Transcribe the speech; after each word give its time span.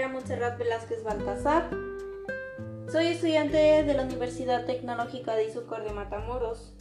Andrea 0.00 0.18
Montserrat 0.18 0.58
Velázquez 0.58 1.04
Baltasar. 1.04 1.68
Soy 2.90 3.08
estudiante 3.08 3.58
de 3.58 3.92
la 3.92 4.04
Universidad 4.04 4.64
Tecnológica 4.64 5.34
de 5.34 5.44
Izucor 5.44 5.84
de 5.84 5.92
Matamoros. 5.92 6.72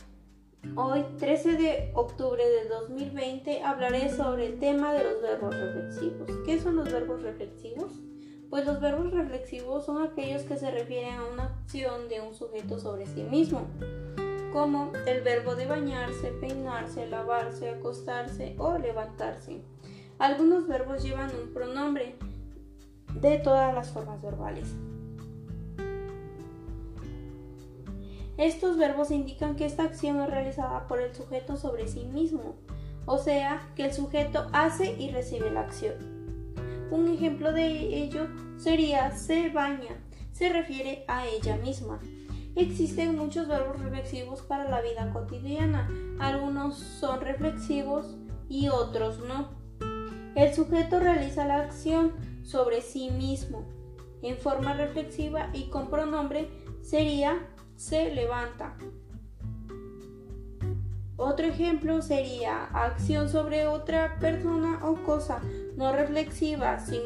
Hoy, 0.77 1.03
13 1.17 1.57
de 1.57 1.91
octubre 1.95 2.41
del 2.47 2.69
2020, 2.69 3.61
hablaré 3.63 4.09
sobre 4.09 4.45
el 4.45 4.59
tema 4.59 4.93
de 4.93 5.03
los 5.03 5.21
verbos 5.21 5.53
reflexivos. 5.53 6.29
¿Qué 6.45 6.61
son 6.61 6.77
los 6.77 6.89
verbos 6.93 7.21
reflexivos? 7.21 7.91
Pues 8.49 8.65
los 8.65 8.79
verbos 8.79 9.11
reflexivos 9.11 9.85
son 9.85 10.01
aquellos 10.01 10.43
que 10.43 10.55
se 10.55 10.71
refieren 10.71 11.15
a 11.15 11.25
una 11.25 11.43
acción 11.43 12.07
de 12.07 12.21
un 12.21 12.33
sujeto 12.33 12.79
sobre 12.79 13.05
sí 13.05 13.23
mismo, 13.23 13.67
como 14.53 14.93
el 15.05 15.23
verbo 15.23 15.55
de 15.55 15.65
bañarse, 15.65 16.31
peinarse, 16.39 17.05
lavarse, 17.07 17.69
acostarse 17.69 18.55
o 18.57 18.77
levantarse. 18.77 19.61
Algunos 20.19 20.67
verbos 20.67 21.03
llevan 21.03 21.31
un 21.35 21.53
pronombre 21.53 22.15
de 23.15 23.37
todas 23.37 23.73
las 23.73 23.89
formas 23.89 24.21
verbales. 24.21 24.75
Estos 28.37 28.77
verbos 28.77 29.11
indican 29.11 29.57
que 29.57 29.65
esta 29.65 29.83
acción 29.83 30.21
es 30.21 30.29
realizada 30.29 30.87
por 30.87 31.01
el 31.01 31.13
sujeto 31.13 31.57
sobre 31.57 31.89
sí 31.89 32.05
mismo, 32.05 32.55
o 33.05 33.17
sea, 33.17 33.69
que 33.75 33.83
el 33.83 33.93
sujeto 33.93 34.47
hace 34.53 34.95
y 34.97 35.11
recibe 35.11 35.51
la 35.51 35.61
acción. 35.61 35.95
Un 36.89 37.09
ejemplo 37.09 37.51
de 37.51 37.67
ello 37.67 38.27
sería 38.57 39.11
se 39.11 39.49
baña, 39.49 40.01
se 40.31 40.47
refiere 40.49 41.03
a 41.09 41.27
ella 41.27 41.57
misma. 41.57 41.99
Existen 42.55 43.17
muchos 43.17 43.47
verbos 43.47 43.79
reflexivos 43.81 44.41
para 44.41 44.69
la 44.69 44.81
vida 44.81 45.11
cotidiana, 45.11 45.89
algunos 46.19 46.77
son 46.77 47.19
reflexivos 47.19 48.15
y 48.47 48.69
otros 48.69 49.19
no. 49.19 49.49
El 50.35 50.53
sujeto 50.53 50.99
realiza 50.99 51.45
la 51.45 51.59
acción 51.59 52.13
sobre 52.49 52.81
sí 52.81 53.11
mismo 53.11 53.63
en 54.23 54.35
forma 54.35 54.73
reflexiva 54.73 55.49
y 55.53 55.69
con 55.69 55.89
pronombre 55.89 56.49
sería 56.81 57.47
se 57.75 58.13
levanta. 58.13 58.75
Otro 61.15 61.45
ejemplo 61.45 62.01
sería 62.01 62.65
acción 62.65 63.29
sobre 63.29 63.67
otra 63.67 64.17
persona 64.19 64.79
o 64.83 64.95
cosa 65.03 65.41
no 65.77 65.91
reflexiva 65.93 66.79
sin 66.79 67.01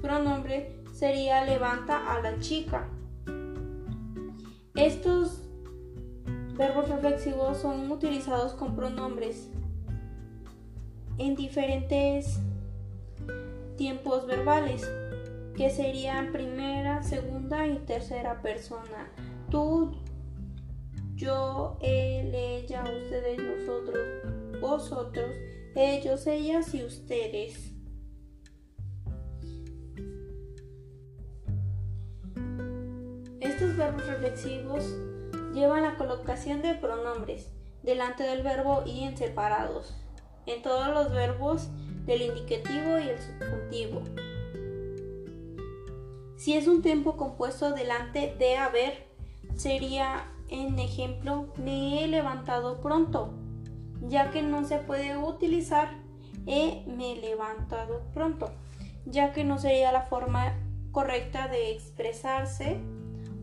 pronombre 0.00 0.82
sería 0.92 1.44
levanta 1.44 2.12
a 2.12 2.22
la 2.22 2.38
chica. 2.38 2.88
Estos 4.74 5.42
verbos 6.56 6.88
reflexivos 6.88 7.58
son 7.58 7.90
utilizados 7.90 8.54
con 8.54 8.74
pronombres 8.74 9.50
en 11.18 11.34
diferentes 11.34 12.40
tiempos 13.76 14.26
verbales, 14.26 14.90
que 15.56 15.70
serían 15.70 16.32
primera, 16.32 17.02
segunda 17.02 17.66
y 17.66 17.78
tercera 17.78 18.42
persona. 18.42 19.10
Tú, 19.50 19.96
yo, 21.14 21.78
él, 21.80 22.34
ella, 22.34 22.82
ustedes, 22.82 23.38
nosotros, 23.38 23.98
vosotros, 24.60 25.30
ellos, 25.74 26.26
ellas 26.26 26.74
y 26.74 26.84
ustedes. 26.84 27.72
Estos 33.40 33.76
verbos 33.76 34.06
reflexivos 34.06 34.84
llevan 35.54 35.82
la 35.82 35.96
colocación 35.96 36.60
de 36.60 36.74
pronombres 36.74 37.50
delante 37.82 38.24
del 38.24 38.42
verbo 38.42 38.82
y 38.84 39.04
en 39.04 39.16
separados. 39.16 39.96
En 40.44 40.62
todos 40.62 40.88
los 40.88 41.12
verbos 41.12 41.70
del 42.06 42.22
indicativo 42.22 42.98
y 42.98 43.08
el 43.08 43.18
subjuntivo. 43.18 44.02
Si 46.36 46.54
es 46.54 46.66
un 46.68 46.82
tiempo 46.82 47.16
compuesto 47.16 47.72
delante 47.72 48.34
de 48.38 48.56
haber, 48.56 49.06
sería 49.56 50.32
en 50.48 50.78
ejemplo 50.78 51.52
me 51.56 52.04
he 52.04 52.08
levantado 52.08 52.80
pronto, 52.80 53.32
ya 54.02 54.30
que 54.30 54.42
no 54.42 54.64
se 54.64 54.78
puede 54.78 55.16
utilizar 55.16 56.06
he 56.46 56.84
me 56.86 57.16
levantado 57.16 58.02
pronto, 58.14 58.50
ya 59.04 59.32
que 59.32 59.44
no 59.44 59.58
sería 59.58 59.90
la 59.92 60.02
forma 60.02 60.54
correcta 60.92 61.48
de 61.48 61.72
expresarse 61.72 62.78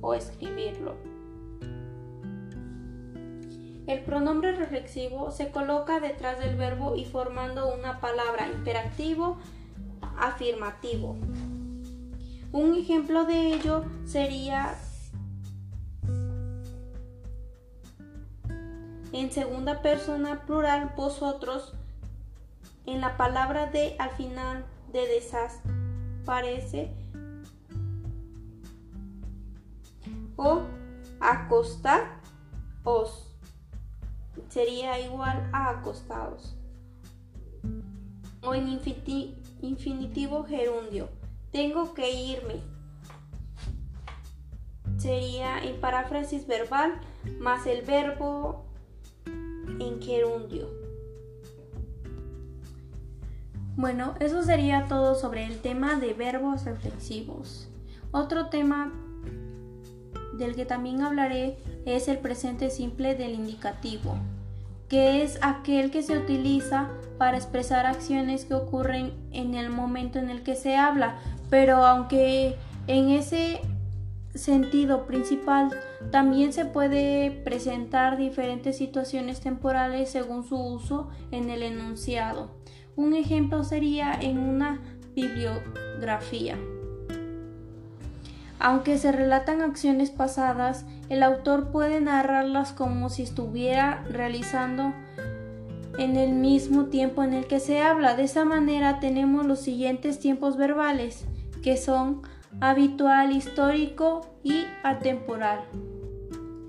o 0.02 0.14
escribirlo. 0.14 0.96
El 3.86 4.00
pronombre 4.04 4.56
reflexivo 4.56 5.32
se 5.32 5.52
coloca 5.52 6.00
detrás 6.00 6.40
del 6.40 6.56
verbo 6.56 6.96
y 6.96 7.04
formando 7.04 7.74
una 7.74 8.00
palabra 8.00 8.48
imperativo 8.48 9.38
afirmativo. 10.18 11.18
Un 12.54 12.76
ejemplo 12.76 13.26
de 13.26 13.54
ello 13.54 13.84
sería 14.06 14.76
en 19.12 19.32
segunda 19.32 19.82
persona 19.82 20.46
plural 20.46 20.94
vosotros 20.96 21.74
en 22.86 23.02
la 23.02 23.18
palabra 23.18 23.68
de 23.68 23.96
al 24.00 24.12
final 24.12 24.66
de 24.92 25.08
desas 25.08 25.60
parece 26.26 26.92
o 30.36 30.62
acostar 31.20 32.22
os 32.84 33.33
sería 34.54 35.00
igual 35.00 35.50
a 35.52 35.72
acostados. 35.72 36.56
O 38.44 38.54
en 38.54 38.80
infinitivo 39.62 40.44
gerundio, 40.44 41.10
tengo 41.52 41.96
que 41.96 42.12
irme. 42.12 42.62
Sería 44.98 45.64
en 45.64 45.82
paráfrasis 45.82 46.46
verbal 46.46 47.02
más 47.40 47.66
el 47.66 47.82
verbo 47.84 48.66
en 49.26 50.00
gerundio. 50.00 50.70
Bueno, 53.76 54.14
eso 54.20 54.44
sería 54.44 54.86
todo 54.88 55.16
sobre 55.16 55.46
el 55.46 55.62
tema 55.62 55.96
de 55.96 56.14
verbos 56.14 56.64
reflexivos. 56.66 57.70
Otro 58.12 58.50
tema 58.50 58.94
del 60.38 60.56
que 60.56 60.66
también 60.66 61.02
hablaré 61.02 61.58
es 61.86 62.08
el 62.08 62.20
presente 62.20 62.70
simple 62.70 63.16
del 63.16 63.34
indicativo, 63.34 64.16
que 64.94 65.24
es 65.24 65.40
aquel 65.42 65.90
que 65.90 66.04
se 66.04 66.16
utiliza 66.16 66.88
para 67.18 67.36
expresar 67.36 67.88
acciones 67.88 68.46
que 68.46 68.54
ocurren 68.54 69.12
en 69.32 69.56
el 69.56 69.72
momento 69.72 70.20
en 70.20 70.30
el 70.30 70.44
que 70.44 70.56
se 70.56 70.76
habla, 70.76 71.18
pero 71.50 71.78
aunque 71.78 72.58
en 72.86 73.10
ese 73.10 73.60
sentido 74.36 75.08
principal 75.08 75.72
también 76.12 76.54
se 76.54 76.66
puede 76.66 77.32
presentar 77.32 78.18
diferentes 78.18 78.78
situaciones 78.78 79.40
temporales 79.40 80.12
según 80.12 80.44
su 80.44 80.58
uso 80.58 81.10
en 81.32 81.50
el 81.50 81.64
enunciado. 81.64 82.52
Un 82.96 83.16
ejemplo 83.16 83.64
sería 83.64 84.14
en 84.22 84.38
una 84.38 84.80
bibliografía. 85.16 86.56
Aunque 88.64 88.98
se 88.98 89.12
relatan 89.12 89.62
acciones 89.62 90.10
pasadas, 90.10 90.86
el 91.10 91.22
autor 91.22 91.70
puede 91.70 92.00
narrarlas 92.00 92.72
como 92.72 93.10
si 93.10 93.24
estuviera 93.24 94.06
realizando 94.10 94.94
en 95.98 96.16
el 96.16 96.32
mismo 96.32 96.86
tiempo 96.86 97.24
en 97.24 97.34
el 97.34 97.46
que 97.46 97.60
se 97.60 97.82
habla. 97.82 98.16
De 98.16 98.24
esa 98.24 98.46
manera 98.46 99.02
tenemos 99.02 99.46
los 99.46 99.60
siguientes 99.60 100.18
tiempos 100.18 100.56
verbales, 100.56 101.26
que 101.62 101.76
son 101.76 102.22
habitual, 102.62 103.34
histórico 103.34 104.22
y 104.44 104.64
atemporal. 104.82 105.66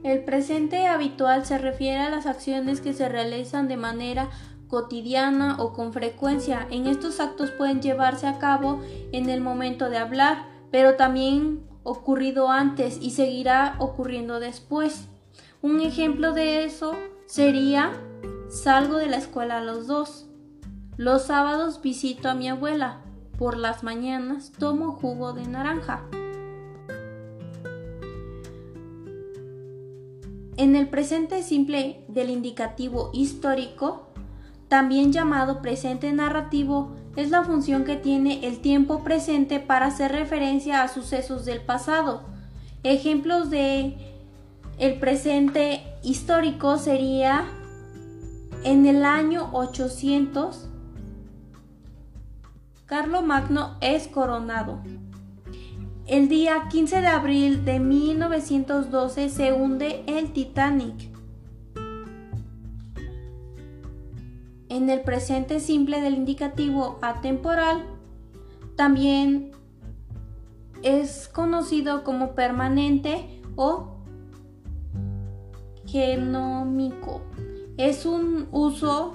El 0.02 0.24
presente 0.24 0.88
habitual 0.88 1.46
se 1.46 1.58
refiere 1.58 2.00
a 2.00 2.10
las 2.10 2.26
acciones 2.26 2.80
que 2.80 2.92
se 2.92 3.08
realizan 3.08 3.68
de 3.68 3.76
manera 3.76 4.30
cotidiana 4.66 5.62
o 5.62 5.72
con 5.72 5.92
frecuencia. 5.92 6.66
En 6.72 6.88
estos 6.88 7.20
actos 7.20 7.52
pueden 7.52 7.80
llevarse 7.80 8.26
a 8.26 8.40
cabo 8.40 8.80
en 9.12 9.30
el 9.30 9.40
momento 9.40 9.90
de 9.90 9.98
hablar, 9.98 10.46
pero 10.72 10.96
también 10.96 11.72
ocurrido 11.84 12.50
antes 12.50 12.98
y 13.00 13.12
seguirá 13.12 13.76
ocurriendo 13.78 14.40
después. 14.40 15.08
Un 15.62 15.80
ejemplo 15.80 16.32
de 16.32 16.64
eso 16.64 16.94
sería 17.26 17.92
salgo 18.48 18.96
de 18.96 19.06
la 19.06 19.18
escuela 19.18 19.58
a 19.58 19.64
los 19.64 19.86
dos. 19.86 20.26
Los 20.96 21.22
sábados 21.22 21.80
visito 21.80 22.28
a 22.28 22.34
mi 22.34 22.48
abuela. 22.48 23.00
Por 23.38 23.56
las 23.56 23.82
mañanas 23.82 24.52
tomo 24.58 24.92
jugo 24.92 25.32
de 25.32 25.46
naranja. 25.46 26.04
En 30.56 30.76
el 30.76 30.88
presente 30.88 31.42
simple 31.42 32.04
del 32.06 32.30
indicativo 32.30 33.10
histórico, 33.12 34.08
también 34.68 35.12
llamado 35.12 35.60
presente 35.60 36.12
narrativo, 36.12 36.94
es 37.16 37.30
la 37.30 37.44
función 37.44 37.84
que 37.84 37.96
tiene 37.96 38.46
el 38.46 38.60
tiempo 38.60 39.04
presente 39.04 39.60
para 39.60 39.86
hacer 39.86 40.12
referencia 40.12 40.82
a 40.82 40.88
sucesos 40.88 41.44
del 41.44 41.60
pasado. 41.60 42.22
Ejemplos 42.82 43.50
de 43.50 43.96
el 44.78 44.98
presente 44.98 45.82
histórico 46.02 46.78
sería 46.78 47.44
en 48.64 48.86
el 48.86 49.04
año 49.04 49.50
800 49.52 50.68
Carlo 52.86 53.22
Magno 53.22 53.76
es 53.80 54.08
coronado. 54.08 54.80
El 56.06 56.28
día 56.28 56.68
15 56.68 57.00
de 57.00 57.06
abril 57.06 57.64
de 57.64 57.80
1912 57.80 59.30
se 59.30 59.54
hunde 59.54 60.04
el 60.06 60.32
Titanic. 60.34 61.13
En 64.74 64.90
el 64.90 65.02
presente 65.02 65.60
simple 65.60 66.00
del 66.00 66.14
indicativo 66.14 66.98
atemporal 67.00 67.84
también 68.74 69.52
es 70.82 71.28
conocido 71.28 72.02
como 72.02 72.34
permanente 72.34 73.40
o 73.54 73.98
genómico. 75.86 77.22
Es 77.76 78.04
un 78.04 78.48
uso 78.50 79.14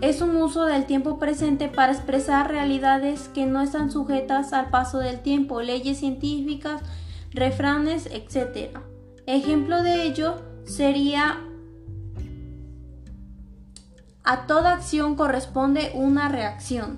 es 0.00 0.20
un 0.20 0.36
uso 0.36 0.66
del 0.66 0.86
tiempo 0.86 1.18
presente 1.18 1.68
para 1.68 1.90
expresar 1.90 2.48
realidades 2.48 3.28
que 3.34 3.44
no 3.46 3.60
están 3.60 3.90
sujetas 3.90 4.52
al 4.52 4.70
paso 4.70 5.00
del 5.00 5.18
tiempo, 5.18 5.62
leyes 5.62 5.98
científicas, 5.98 6.80
refranes, 7.32 8.06
etc. 8.06 8.78
Ejemplo 9.28 9.82
de 9.82 10.04
ello 10.04 10.36
sería 10.64 11.44
a 14.24 14.46
toda 14.46 14.72
acción 14.72 15.16
corresponde 15.16 15.92
una 15.92 16.30
reacción. 16.30 16.96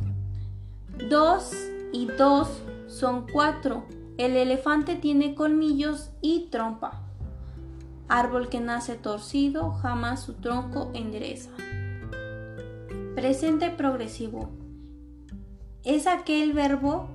Dos 1.09 1.51
y 1.93 2.07
dos 2.07 2.63
son 2.87 3.27
cuatro. 3.33 3.85
El 4.17 4.37
elefante 4.37 4.95
tiene 4.95 5.35
colmillos 5.35 6.11
y 6.21 6.47
trompa. 6.53 7.03
Árbol 8.09 8.49
que 8.49 8.61
nace 8.61 8.95
torcido, 8.95 9.73
jamás 9.73 10.23
su 10.23 10.35
tronco 10.35 10.93
endereza. 10.95 11.51
Presente 13.17 13.71
progresivo. 13.71 14.51
Es 15.83 16.07
aquel 16.07 16.53
verbo 16.53 17.09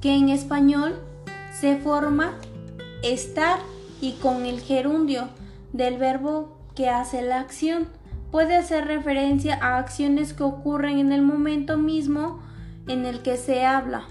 que 0.00 0.14
en 0.14 0.28
español 0.28 0.94
se 1.50 1.76
forma 1.78 2.38
estar 3.02 3.58
y 4.00 4.12
con 4.12 4.46
el 4.46 4.60
gerundio 4.60 5.28
del 5.72 5.98
verbo 5.98 6.58
que 6.74 6.88
hace 6.88 7.22
la 7.22 7.40
acción. 7.40 7.88
Puede 8.30 8.56
hacer 8.56 8.86
referencia 8.86 9.58
a 9.60 9.78
acciones 9.78 10.34
que 10.34 10.42
ocurren 10.42 10.98
en 10.98 11.12
el 11.12 11.22
momento 11.22 11.76
mismo 11.76 12.40
en 12.86 13.06
el 13.06 13.22
que 13.22 13.36
se 13.36 13.64
habla. 13.64 14.04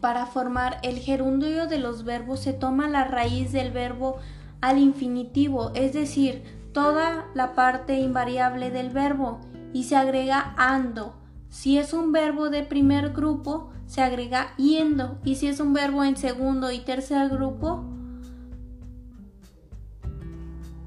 Para 0.00 0.26
formar 0.26 0.78
el 0.82 0.98
gerundio 0.98 1.66
de 1.66 1.78
los 1.78 2.04
verbos 2.04 2.40
se 2.40 2.52
toma 2.52 2.88
la 2.88 3.04
raíz 3.04 3.52
del 3.52 3.70
verbo 3.70 4.18
al 4.60 4.78
infinitivo, 4.78 5.70
es 5.74 5.92
decir, 5.92 6.42
toda 6.72 7.26
la 7.34 7.54
parte 7.54 7.94
invariable 7.94 8.70
del 8.70 8.90
verbo 8.90 9.40
y 9.72 9.84
se 9.84 9.96
agrega 9.96 10.54
ando. 10.56 11.21
Si 11.52 11.76
es 11.76 11.92
un 11.92 12.12
verbo 12.12 12.48
de 12.48 12.62
primer 12.62 13.12
grupo, 13.12 13.70
se 13.86 14.00
agrega 14.00 14.56
yendo 14.56 15.18
y 15.22 15.34
si 15.34 15.48
es 15.48 15.60
un 15.60 15.74
verbo 15.74 16.02
en 16.02 16.16
segundo 16.16 16.72
y 16.72 16.78
tercer 16.78 17.28
grupo, 17.28 17.84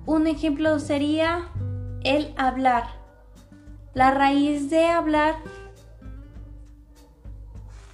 un 0.07 0.25
ejemplo 0.25 0.79
sería 0.79 1.51
el 2.03 2.33
hablar. 2.35 2.87
La 3.93 4.09
raíz 4.09 4.71
de 4.71 4.87
hablar 4.87 5.35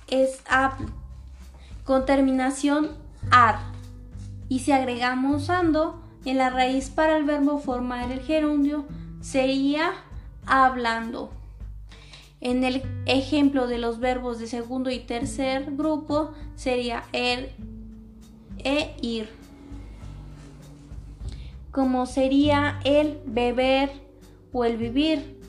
es 0.07 0.41
habl 0.49 0.85
con 1.83 2.05
terminación 2.05 2.91
ar 3.31 3.59
y 4.47 4.59
si 4.59 4.71
agregamos 4.71 5.49
ando 5.49 6.01
en 6.23 6.37
la 6.37 6.49
raíz 6.49 6.89
para 6.89 7.17
el 7.17 7.25
verbo 7.25 7.59
formar 7.59 8.13
el 8.13 8.21
gerundio 8.21 8.85
sería 9.19 9.91
hablando. 10.45 11.40
En 12.41 12.63
el 12.63 12.81
ejemplo 13.05 13.67
de 13.67 13.77
los 13.77 13.99
verbos 13.99 14.39
de 14.39 14.47
segundo 14.47 14.89
y 14.89 14.99
tercer 14.99 15.75
grupo 15.75 16.31
sería 16.55 17.03
er 17.13 17.53
e 18.63 18.95
ir. 19.01 19.29
Como 21.71 22.05
sería 22.07 22.79
el 22.83 23.19
beber 23.25 23.91
o 24.51 24.65
el 24.65 24.77
vivir. 24.77 25.39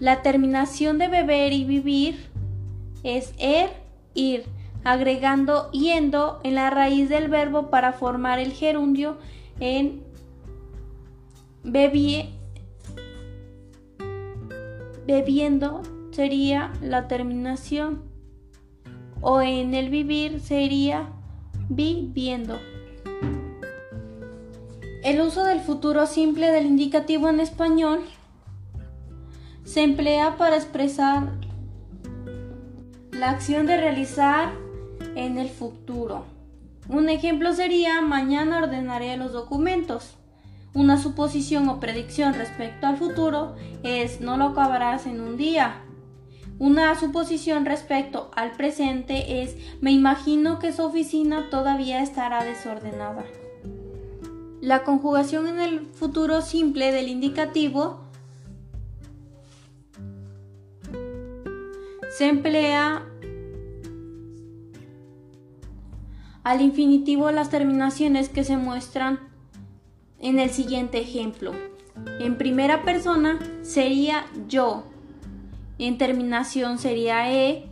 La 0.00 0.22
terminación 0.22 0.98
de 0.98 1.08
beber 1.08 1.52
y 1.52 1.64
vivir 1.64 2.28
es 3.04 3.32
er, 3.38 3.70
ir 4.14 4.44
agregando 4.82 5.70
yendo 5.70 6.40
en 6.42 6.56
la 6.56 6.70
raíz 6.70 7.08
del 7.08 7.28
verbo 7.28 7.70
para 7.70 7.92
formar 7.92 8.38
el 8.38 8.52
gerundio 8.52 9.16
en 9.60 10.02
bebie, 11.62 12.33
bebiendo 15.06 15.82
sería 16.12 16.72
la 16.80 17.08
terminación 17.08 18.02
o 19.20 19.40
en 19.40 19.74
el 19.74 19.88
vivir 19.88 20.40
sería 20.40 21.08
viviendo. 21.68 22.58
El 25.02 25.20
uso 25.20 25.44
del 25.44 25.60
futuro 25.60 26.06
simple 26.06 26.50
del 26.50 26.66
indicativo 26.66 27.28
en 27.28 27.40
español 27.40 28.00
se 29.64 29.82
emplea 29.82 30.36
para 30.36 30.56
expresar 30.56 31.32
la 33.12 33.30
acción 33.30 33.66
de 33.66 33.76
realizar 33.76 34.52
en 35.14 35.38
el 35.38 35.48
futuro. 35.48 36.24
Un 36.88 37.08
ejemplo 37.08 37.52
sería 37.54 38.02
mañana 38.02 38.58
ordenaré 38.58 39.16
los 39.16 39.32
documentos. 39.32 40.16
Una 40.74 40.98
suposición 40.98 41.68
o 41.68 41.78
predicción 41.78 42.34
respecto 42.34 42.88
al 42.88 42.96
futuro 42.96 43.54
es 43.84 44.20
no 44.20 44.36
lo 44.36 44.46
acabarás 44.46 45.06
en 45.06 45.20
un 45.20 45.36
día. 45.36 45.84
Una 46.58 46.98
suposición 46.98 47.64
respecto 47.64 48.32
al 48.34 48.52
presente 48.52 49.42
es 49.42 49.56
me 49.80 49.92
imagino 49.92 50.58
que 50.58 50.72
su 50.72 50.82
oficina 50.82 51.48
todavía 51.48 52.02
estará 52.02 52.42
desordenada. 52.42 53.24
La 54.60 54.82
conjugación 54.82 55.46
en 55.46 55.60
el 55.60 55.86
futuro 55.86 56.40
simple 56.40 56.90
del 56.90 57.08
indicativo 57.08 58.00
se 62.18 62.28
emplea 62.28 63.06
al 66.42 66.60
infinitivo 66.60 67.30
las 67.30 67.50
terminaciones 67.50 68.28
que 68.28 68.42
se 68.42 68.56
muestran 68.56 69.33
en 70.24 70.40
el 70.40 70.50
siguiente 70.50 71.00
ejemplo. 71.00 71.52
En 72.18 72.36
primera 72.36 72.82
persona 72.82 73.38
sería 73.62 74.24
yo, 74.48 74.84
en 75.78 75.98
terminación 75.98 76.78
sería 76.78 77.30
e 77.30 77.66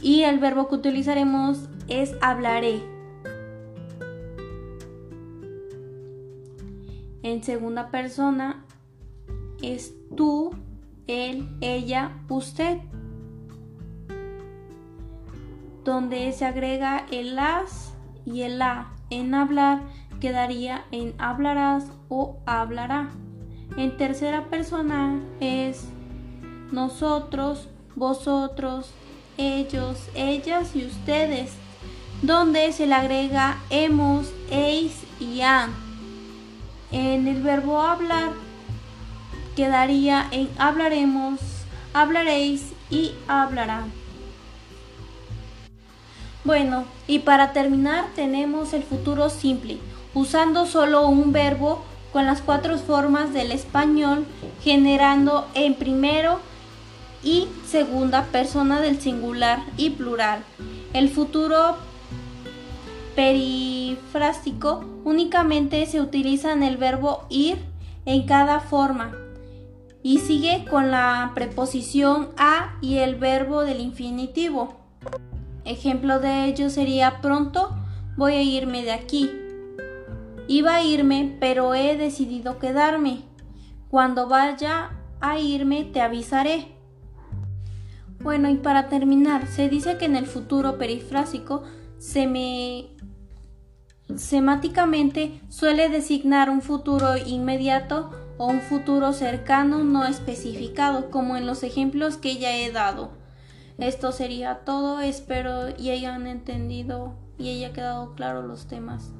y 0.00 0.22
el 0.22 0.38
verbo 0.38 0.68
que 0.68 0.76
utilizaremos 0.76 1.68
es 1.88 2.16
hablaré. 2.22 2.80
En 7.22 7.42
segunda 7.42 7.90
persona 7.90 8.64
es 9.62 9.92
tú, 10.16 10.52
él, 11.06 11.50
ella, 11.60 12.16
usted, 12.30 12.78
donde 15.84 16.32
se 16.32 16.46
agrega 16.46 17.04
el 17.10 17.36
las 17.36 17.92
y 18.24 18.40
el 18.42 18.58
la 18.58 18.88
en 19.10 19.34
hablar 19.34 19.82
quedaría 20.20 20.84
en 20.90 21.14
hablarás 21.18 21.86
o 22.08 22.36
hablará. 22.46 23.10
En 23.76 23.96
tercera 23.96 24.46
persona 24.46 25.20
es 25.40 25.84
nosotros, 26.70 27.68
vosotros, 27.96 28.92
ellos, 29.36 30.08
ellas 30.14 30.76
y 30.76 30.84
ustedes, 30.84 31.52
donde 32.22 32.72
se 32.72 32.86
le 32.86 32.94
agrega 32.94 33.58
hemos, 33.70 34.32
eis 34.50 35.02
y 35.18 35.40
han. 35.40 35.70
En 36.92 37.26
el 37.26 37.42
verbo 37.42 37.80
hablar 37.80 38.32
quedaría 39.56 40.26
en 40.30 40.48
hablaremos, 40.58 41.40
hablaréis 41.92 42.72
y 42.90 43.12
hablarán. 43.28 43.92
Bueno, 46.44 46.84
y 47.06 47.18
para 47.20 47.52
terminar 47.52 48.06
tenemos 48.16 48.72
el 48.72 48.82
futuro 48.82 49.28
simple, 49.28 49.78
usando 50.14 50.66
solo 50.66 51.08
un 51.08 51.32
verbo 51.32 51.82
con 52.12 52.26
las 52.26 52.42
cuatro 52.42 52.76
formas 52.78 53.32
del 53.32 53.52
español, 53.52 54.26
generando 54.62 55.46
en 55.54 55.74
primero 55.74 56.40
y 57.22 57.48
segunda 57.66 58.24
persona 58.24 58.80
del 58.80 59.00
singular 59.00 59.62
y 59.76 59.90
plural. 59.90 60.42
El 60.92 61.08
futuro 61.08 61.76
perifrástico 63.14 64.84
únicamente 65.04 65.84
se 65.86 66.00
utiliza 66.00 66.52
en 66.52 66.62
el 66.62 66.76
verbo 66.76 67.26
ir 67.28 67.58
en 68.06 68.26
cada 68.26 68.60
forma 68.60 69.12
y 70.02 70.18
sigue 70.18 70.64
con 70.68 70.90
la 70.90 71.32
preposición 71.34 72.30
a 72.36 72.76
y 72.80 72.98
el 72.98 73.16
verbo 73.16 73.62
del 73.62 73.80
infinitivo. 73.80 74.74
Ejemplo 75.64 76.18
de 76.18 76.46
ello 76.46 76.70
sería 76.70 77.20
pronto 77.20 77.70
voy 78.16 78.32
a 78.32 78.42
irme 78.42 78.82
de 78.82 78.92
aquí. 78.92 79.30
Iba 80.50 80.74
a 80.74 80.82
irme, 80.82 81.36
pero 81.38 81.76
he 81.76 81.96
decidido 81.96 82.58
quedarme. 82.58 83.22
Cuando 83.88 84.26
vaya 84.26 84.90
a 85.20 85.38
irme 85.38 85.84
te 85.84 86.00
avisaré. 86.00 86.74
Bueno, 88.18 88.50
y 88.50 88.56
para 88.56 88.88
terminar, 88.88 89.46
se 89.46 89.68
dice 89.68 89.96
que 89.96 90.06
en 90.06 90.16
el 90.16 90.26
futuro 90.26 90.76
perifrásico 90.76 91.62
se 91.98 92.26
me 92.26 92.88
semáticamente 94.16 95.40
suele 95.50 95.88
designar 95.88 96.50
un 96.50 96.62
futuro 96.62 97.16
inmediato 97.16 98.10
o 98.36 98.48
un 98.48 98.60
futuro 98.60 99.12
cercano 99.12 99.84
no 99.84 100.04
especificado, 100.04 101.12
como 101.12 101.36
en 101.36 101.46
los 101.46 101.62
ejemplos 101.62 102.16
que 102.16 102.38
ya 102.38 102.56
he 102.56 102.72
dado. 102.72 103.12
Esto 103.78 104.10
sería 104.10 104.64
todo, 104.64 104.98
espero 104.98 105.68
y 105.78 105.90
hayan 105.90 106.26
entendido 106.26 107.14
y 107.38 107.50
haya 107.50 107.72
quedado 107.72 108.16
claro 108.16 108.42
los 108.42 108.66
temas. 108.66 109.12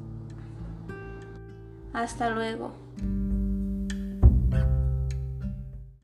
Hasta 1.92 2.30
luego. 2.30 2.72